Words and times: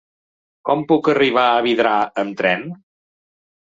Com 0.69 0.81
puc 0.93 1.11
arribar 1.13 1.45
a 1.51 1.61
Vidrà 1.69 1.95
amb 2.25 2.43
tren? 2.43 2.69